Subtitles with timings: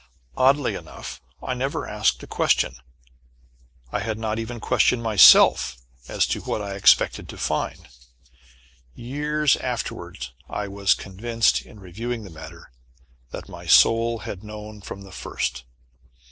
[0.35, 2.73] Oddly enough, I never asked a question.
[3.91, 5.77] I had not even questioned myself
[6.07, 7.87] as to what I expected to find.
[8.95, 12.71] Years afterward I was convinced, in reviewing the matter,
[13.29, 15.65] that my soul had known from the first.